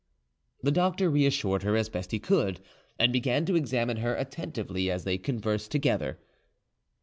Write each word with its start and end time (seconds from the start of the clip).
The 0.63 0.71
doctor 0.71 1.11
reassured 1.11 1.61
her 1.61 1.75
as 1.75 1.87
best 1.87 2.09
he 2.09 2.17
could, 2.17 2.59
and 2.97 3.13
began 3.13 3.45
to 3.45 3.55
examine 3.55 3.97
her 3.97 4.15
attentively 4.15 4.89
as 4.89 5.03
they 5.03 5.19
conversed 5.19 5.69
together. 5.69 6.17